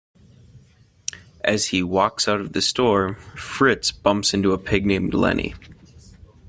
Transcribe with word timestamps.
As 1.43 1.67
he 1.67 1.83
walks 1.83 2.27
out 2.27 2.41
of 2.41 2.53
the 2.53 2.61
store, 2.63 3.17
Fritz 3.35 3.91
bumps 3.91 4.33
into 4.33 4.51
a 4.51 4.57
pig 4.57 4.83
named 4.83 5.13
Lenny. 5.13 5.53